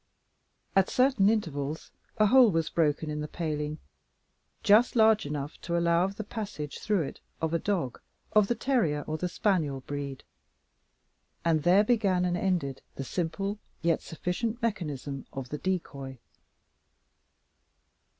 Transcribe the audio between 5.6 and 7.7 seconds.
to allow of the passage through it of a